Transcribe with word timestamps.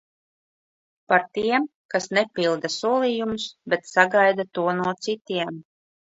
Par 1.11 1.25
tiem, 1.37 1.67
kas 1.95 2.07
nepilda 2.19 2.73
solījumus, 2.77 3.47
bet 3.75 3.87
sagaida 3.93 4.49
to 4.61 4.67
no 4.81 4.97
citiem. 5.07 5.63